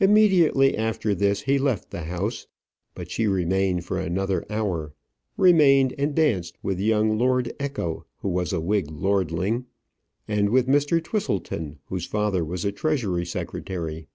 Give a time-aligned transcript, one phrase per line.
[0.00, 2.48] Immediately after this he left the house;
[2.96, 4.92] but she remained for another hour
[5.36, 9.66] remained and danced with young Lord Echo, who was a Whig lordling;
[10.26, 11.00] and with Mr.
[11.00, 14.08] Twisleton, whose father was a Treasury secretary.